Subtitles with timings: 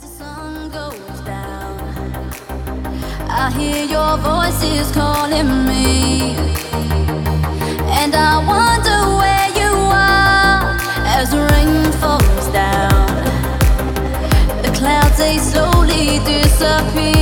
[0.00, 1.80] As the sun goes down,
[3.28, 6.36] I hear your voices calling me,
[7.98, 10.76] and I wonder where you are
[11.18, 13.08] as the rain falls down.
[14.62, 17.17] The clouds they slowly disappear.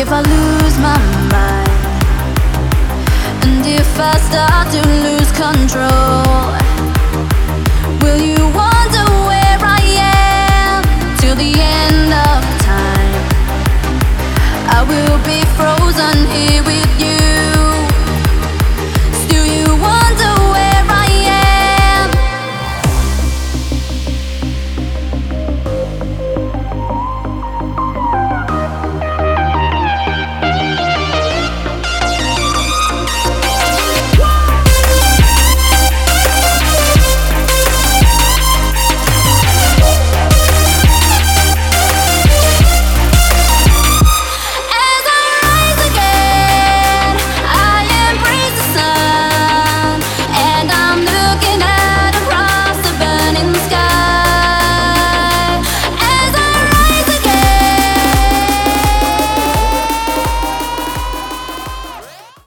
[0.00, 0.96] If I lose my
[1.28, 1.82] mind,
[3.44, 6.56] and if I start to lose control,
[8.00, 10.82] will you wonder where I am
[11.18, 13.24] till the end of time?
[14.72, 17.19] I will be frozen here with you.